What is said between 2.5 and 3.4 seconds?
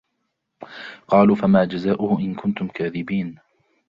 كَاذِبِينَ